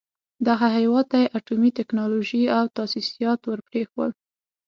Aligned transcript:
دغه 0.47 0.67
هېواد 0.77 1.05
ته 1.11 1.17
يې 1.23 1.31
اټومي 1.37 1.69
ټکنالوژۍ 1.77 2.43
او 2.57 2.63
تاسيسات 2.77 3.39
ور 3.43 3.59
پرېښول. 3.69 4.11